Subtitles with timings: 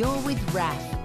[0.00, 0.96] You're with Raf.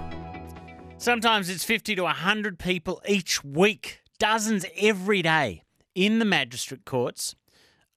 [0.96, 7.34] Sometimes it's 50 to 100 people each week, dozens every day, in the magistrate courts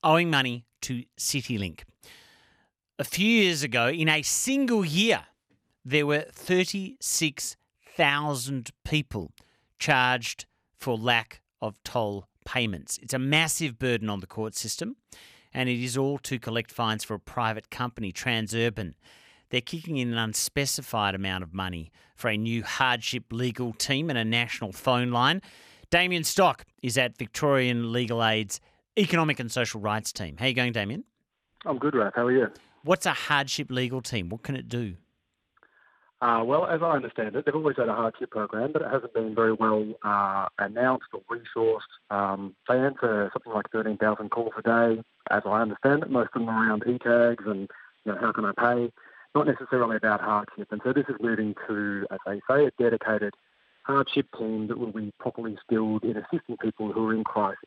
[0.03, 1.83] owing money to CityLink.
[2.99, 5.27] A few years ago, in a single year,
[5.85, 9.31] there were 36,000 people
[9.79, 12.99] charged for lack of toll payments.
[13.01, 14.97] It's a massive burden on the court system,
[15.53, 18.95] and it is all to collect fines for a private company, Transurban.
[19.49, 24.19] They're kicking in an unspecified amount of money for a new hardship legal team and
[24.19, 25.41] a national phone line.
[25.89, 28.59] Damien Stock is at Victorian Legal Aid's
[28.97, 30.35] Economic and Social Rights team.
[30.37, 31.03] How are you going, Damien?
[31.65, 32.13] I'm good, Raf.
[32.15, 32.47] How are you?
[32.83, 34.29] What's a hardship legal team?
[34.29, 34.95] What can it do?
[36.21, 39.13] Uh, well, as I understand it, they've always had a hardship program, but it hasn't
[39.13, 41.79] been very well uh, announced or resourced.
[42.13, 46.11] Um, they answer something like 13,000 calls a day, as I understand it.
[46.11, 47.69] Most of them are around e-tags and
[48.03, 48.91] you know, how can I pay?
[49.35, 50.67] Not necessarily about hardship.
[50.71, 53.33] And so this is moving to, as they say, a dedicated
[53.83, 57.57] hardship team that will be properly skilled in assisting people who are in crisis.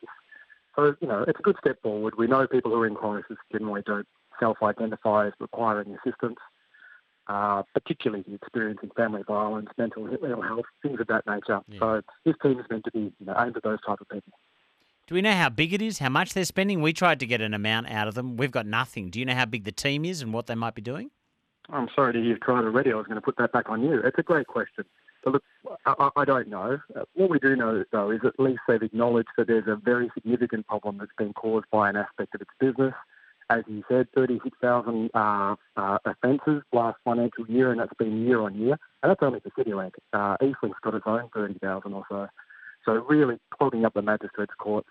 [0.75, 2.15] So, you know, it's a good step forward.
[2.17, 4.07] We know people who are in crisis generally don't
[4.41, 6.39] self-identify as requiring assistance
[7.29, 11.61] uh, particularly experiencing family violence, mental mental health, things of that nature.
[11.69, 11.79] Yeah.
[11.79, 14.33] So this team is meant to be you know, aimed at those type of people.
[15.07, 15.99] Do we know how big it is?
[15.99, 16.81] How much they're spending?
[16.81, 18.37] We tried to get an amount out of them.
[18.37, 19.11] We've got nothing.
[19.11, 21.11] Do you know how big the team is and what they might be doing?
[21.71, 22.93] I'm sorry to hear you've tried already.
[22.93, 24.01] I was going to put that back on you.
[24.05, 24.85] It's a great question.
[25.25, 25.45] But look,
[25.87, 26.81] I, I don't know.
[27.15, 30.67] What we do know, though, is at least they've acknowledged that there's a very significant
[30.67, 32.95] problem that's been caused by an aspect of its business.
[33.51, 38.55] As you said, 36,000 uh, uh, offences last financial year, and that's been year on
[38.57, 38.79] year.
[39.03, 39.93] And that's only for CityLink.
[40.13, 42.29] Uh, Eastlink's got its own 30,000 or so.
[42.85, 44.89] So really clogging up the magistrates' courts.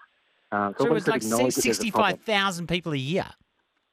[0.51, 3.27] Uh, So, so, it was like acknowledged that there's a problem- 65,000 people a year.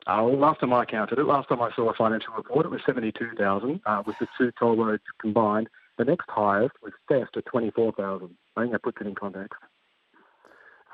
[0.08, 2.80] Uh, last time I counted it, last time I saw a financial report, it was
[2.86, 5.68] 72,000 uh, with the two toll roads combined.
[5.98, 8.30] The next highest was theft at 24,000.
[8.56, 9.60] I think that puts it in context.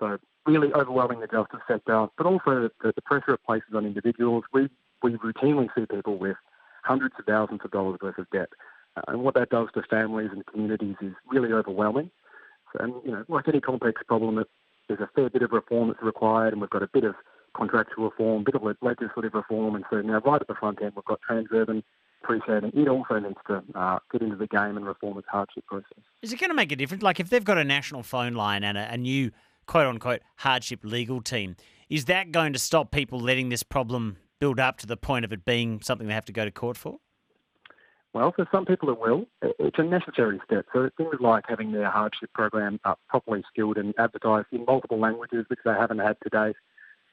[0.01, 4.45] So really overwhelming the justice sector, but also the, the pressure it places on individuals.
[4.53, 4.69] We,
[5.03, 6.37] we routinely see people with
[6.83, 8.49] hundreds of thousands of dollars worth of debt.
[8.97, 12.11] Uh, and what that does to families and communities is really overwhelming.
[12.73, 14.43] So, and, you know, like any complex problem,
[14.89, 17.15] there's a fair bit of reform that's required, and we've got a bit of
[17.55, 20.93] contractual reform, a bit of legislative reform, and so now right at the front end,
[20.97, 21.83] we've got Transurban
[22.25, 25.99] appreciating it also needs to uh, get into the game and reform its hardship process.
[26.23, 27.03] Is it going to make a difference?
[27.03, 29.31] Like if they've got a national phone line and a, a new
[29.67, 31.57] quote unquote hardship legal team,
[31.89, 35.33] is that going to stop people letting this problem build up to the point of
[35.33, 36.97] it being something they have to go to court for?
[38.13, 39.27] Well, for some people it will.
[39.43, 40.67] It's a necessary step.
[40.73, 45.47] So things like having their hardship program uh, properly skilled and advertised in multiple languages,
[45.49, 46.57] which they haven't had to date,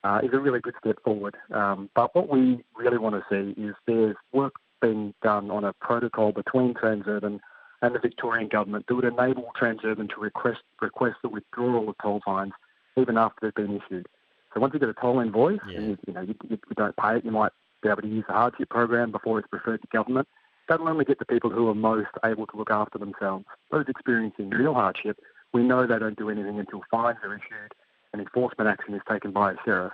[0.04, 1.36] uh, is a really good step forward.
[1.54, 5.74] Um, but what we really want to see is there's work being done on a
[5.74, 7.40] protocol between Transurban
[7.82, 12.22] and the Victorian government that would enable Transurban to request request the withdrawal of toll
[12.26, 12.54] fines
[12.98, 14.08] even after they've been issued.
[14.54, 15.78] So once you get a toll invoice Yeah.
[15.78, 17.52] and you, you know you, you, you don't pay it, you might
[17.82, 20.28] be able to use the hardship program before it's referred to government.
[20.68, 23.46] That'll only get the people who are most able to look after themselves.
[23.72, 25.20] Those experiencing real hardship,
[25.54, 27.74] we know they don't do anything until fines are issued
[28.14, 29.94] and enforcement action is taken by a sheriff.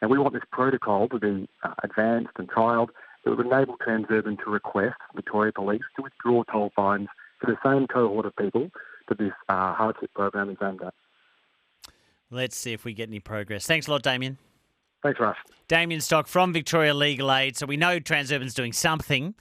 [0.00, 2.88] And we want this protocol to be uh, advanced and trialled
[3.24, 7.08] It would enable Transurban to request Victoria Police to withdraw toll fines
[7.40, 8.70] for the same cohort of people
[9.08, 10.94] that this uh, hardship program is aimed at.
[12.30, 13.66] Let's see if we get any progress.
[13.66, 14.38] Thanks a lot, Damien.
[15.02, 15.36] Thanks, Russ.
[15.68, 17.56] Damien Stock from Victoria Legal Aid.
[17.56, 19.34] So we know Transurban's doing something,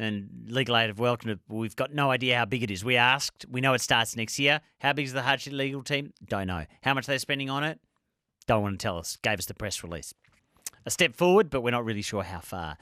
[0.00, 1.38] and Legal Aid have welcomed it.
[1.48, 2.84] We've got no idea how big it is.
[2.84, 3.44] We asked.
[3.50, 4.62] We know it starts next year.
[4.80, 6.12] How big is the hardship legal team?
[6.24, 6.64] Don't know.
[6.82, 7.78] How much they're spending on it?
[8.46, 9.18] Don't want to tell us.
[9.22, 10.14] Gave us the press release.
[10.86, 12.78] A step forward, but we're not really sure how far.